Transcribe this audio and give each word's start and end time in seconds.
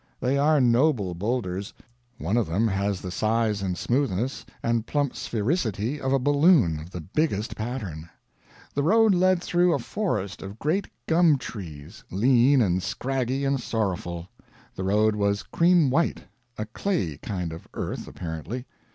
They 0.19 0.35
are 0.35 0.59
noble 0.59 1.13
boulders. 1.13 1.75
One 2.17 2.35
of 2.35 2.47
them 2.47 2.67
has 2.67 3.01
the 3.01 3.11
size 3.11 3.61
and 3.61 3.77
smoothness 3.77 4.43
and 4.63 4.87
plump 4.87 5.13
sphericity 5.13 5.99
of 6.01 6.11
a 6.11 6.17
balloon 6.17 6.79
of 6.79 6.89
the 6.89 7.01
biggest 7.01 7.55
pattern. 7.55 8.09
The 8.73 8.81
road 8.81 9.13
led 9.13 9.43
through 9.43 9.75
a 9.75 9.77
forest 9.77 10.41
of 10.41 10.57
great 10.57 10.87
gum 11.07 11.37
trees, 11.37 12.03
lean 12.09 12.63
and 12.63 12.81
scraggy 12.81 13.45
and 13.45 13.59
sorrowful. 13.59 14.27
The 14.73 14.85
road 14.85 15.15
was 15.15 15.43
cream 15.43 15.91
white 15.91 16.23
a 16.57 16.65
clayey 16.65 17.19
kind 17.21 17.53
of 17.53 17.67
earth, 17.75 18.07
apparently. 18.07 18.65